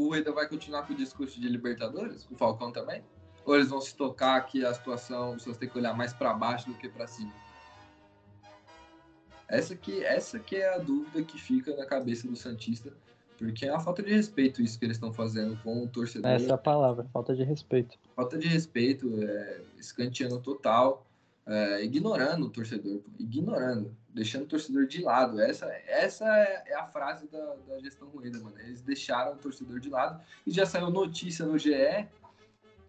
[0.00, 2.24] O Rueda vai continuar com o discurso de Libertadores?
[2.24, 3.02] Com o Falcão também?
[3.44, 6.68] Ou eles vão se tocar que a situação, vocês têm que olhar mais para baixo
[6.68, 7.32] do que para cima?
[9.48, 12.92] Essa que, essa que é a dúvida que fica na cabeça do Santista,
[13.36, 16.30] porque é uma falta de respeito isso que eles estão fazendo com o torcedor.
[16.30, 17.98] Essa é a palavra, falta de respeito.
[18.14, 21.06] Falta de respeito, é, escanteando total
[21.46, 25.40] é, ignorando o torcedor, ignorando, deixando o torcedor de lado.
[25.40, 28.58] Essa, essa é, a frase da, da gestão Rueda, mano.
[28.60, 32.06] Eles deixaram o torcedor de lado e já saiu notícia no GE,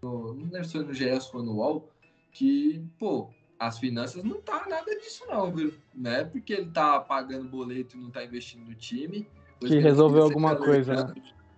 [0.02, 1.88] no, não lembro se foi no GE ou se foi no UOL,
[2.32, 5.72] que, pô, as finanças não tá nada disso não, viu?
[5.94, 9.28] Não é porque ele tá pagando boleto e não tá investindo no time.
[9.60, 11.14] Que resolveu alguma coisa, né?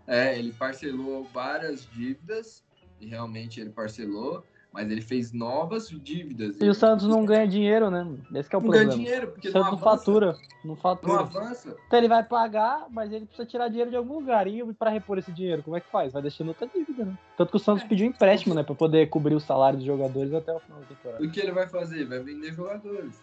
[0.06, 2.62] É, ele parcelou várias dívidas
[3.00, 6.60] e realmente ele parcelou mas ele fez novas dívidas.
[6.60, 8.00] E o Santos não ganha dinheiro, né?
[8.34, 8.84] Esse é o não problema.
[8.86, 10.36] Não ganha dinheiro, porque o Santos não, fatura.
[10.64, 11.12] Não fatura.
[11.12, 11.76] Não avança.
[11.86, 14.48] Então ele vai pagar, mas ele precisa tirar dinheiro de algum lugar.
[14.48, 16.12] E para repor esse dinheiro, como é que faz?
[16.12, 17.16] Vai deixando outra dívida, né?
[17.36, 17.86] Tanto que o Santos é.
[17.86, 18.64] pediu empréstimo, né?
[18.64, 21.24] Pra poder cobrir o salário dos jogadores até o final da temporada.
[21.24, 22.04] O que ele vai fazer?
[22.06, 23.22] Vai vender jogadores.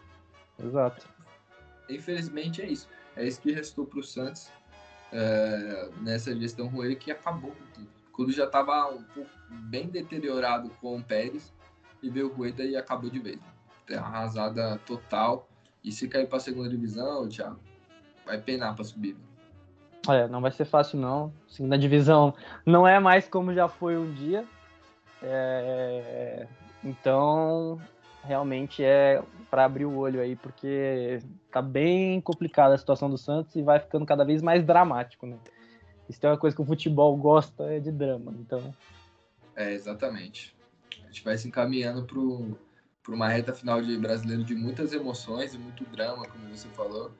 [0.58, 1.06] Exato.
[1.90, 2.88] Infelizmente é isso.
[3.18, 4.48] É isso que restou pro Santos
[5.12, 8.01] é, nessa gestão ruim que acabou com tudo.
[8.12, 9.04] Quando já estava um
[9.50, 11.54] bem deteriorado com o Pérez
[12.02, 13.40] e veio o Rueda e acabou de vez.
[13.96, 15.50] Arrasada total.
[15.84, 17.60] E se cair para a segunda divisão, Thiago,
[18.26, 19.18] vai penar para subir.
[20.08, 21.34] É, não vai ser fácil não.
[21.48, 22.34] Segunda divisão
[22.66, 24.46] não é mais como já foi um dia.
[25.22, 26.48] É...
[26.84, 27.80] Então,
[28.24, 31.20] realmente é para abrir o olho aí, porque
[31.52, 35.38] tá bem complicada a situação do Santos e vai ficando cada vez mais dramático, né?
[36.10, 38.74] Isso é uma coisa que o futebol gosta é de drama, então.
[39.56, 40.56] É, exatamente.
[41.04, 42.06] A gente vai se encaminhando
[43.04, 47.12] para uma reta final de brasileiro de muitas emoções e muito drama, como você falou.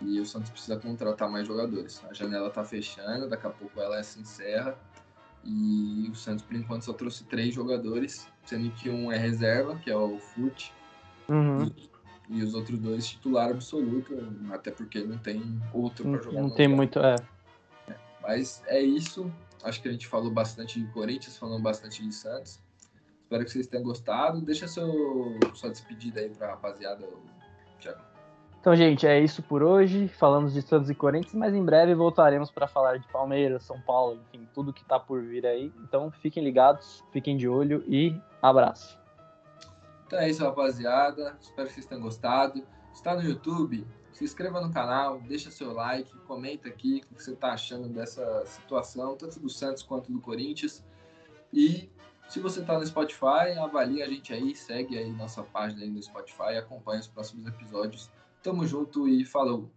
[0.00, 2.02] E o Santos precisa contratar mais jogadores.
[2.10, 4.76] A janela está fechando, daqui a pouco ela se encerra.
[5.44, 9.90] E o Santos, por enquanto, só trouxe três jogadores, sendo que um é reserva, que
[9.90, 10.72] é o Fute,
[11.28, 11.66] uhum.
[11.66, 11.90] e,
[12.30, 14.12] e, os outros dois titular absoluto,
[14.50, 16.42] até porque não tem outro para jogar.
[16.42, 17.14] Não tem muito, é.
[18.26, 19.30] Mas é isso.
[19.62, 22.60] Acho que a gente falou bastante de Corinthians, falando bastante de Santos.
[23.22, 24.40] Espero que vocês tenham gostado.
[24.40, 27.08] Deixa seu, sua despedida aí para a rapaziada,
[27.80, 28.00] Thiago.
[28.60, 30.08] Então, gente, é isso por hoje.
[30.08, 34.20] Falamos de Santos e Corinthians, mas em breve voltaremos para falar de Palmeiras, São Paulo,
[34.26, 35.72] enfim, tudo que está por vir aí.
[35.84, 38.12] Então, fiquem ligados, fiquem de olho e
[38.42, 38.98] abraço.
[40.06, 41.36] Então é isso, rapaziada.
[41.40, 42.64] Espero que vocês tenham gostado.
[42.92, 43.86] Está no YouTube,
[44.16, 48.46] se inscreva no canal, deixa seu like, comenta aqui o que você está achando dessa
[48.46, 50.82] situação, tanto do Santos quanto do Corinthians.
[51.52, 51.90] E
[52.26, 56.02] se você está no Spotify, avalie a gente aí, segue aí nossa página aí no
[56.02, 58.10] Spotify, acompanhe os próximos episódios.
[58.42, 59.70] Tamo junto e falou!